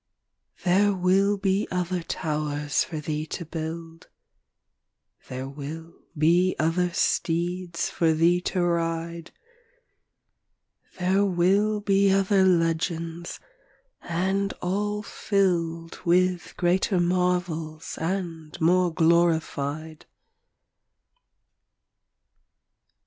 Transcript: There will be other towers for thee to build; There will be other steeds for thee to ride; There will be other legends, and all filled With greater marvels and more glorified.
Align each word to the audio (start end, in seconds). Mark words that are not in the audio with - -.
There 0.63 0.95
will 0.95 1.37
be 1.37 1.67
other 1.69 2.01
towers 2.01 2.83
for 2.83 2.99
thee 2.99 3.27
to 3.27 3.45
build; 3.45 4.09
There 5.29 5.47
will 5.47 5.93
be 6.17 6.55
other 6.57 6.89
steeds 6.91 7.87
for 7.91 8.11
thee 8.11 8.41
to 8.45 8.63
ride; 8.63 9.29
There 10.97 11.23
will 11.23 11.81
be 11.81 12.11
other 12.11 12.43
legends, 12.43 13.39
and 14.01 14.53
all 14.53 15.03
filled 15.03 15.99
With 16.03 16.57
greater 16.57 16.99
marvels 16.99 17.99
and 18.01 18.59
more 18.59 18.91
glorified. 18.91 20.07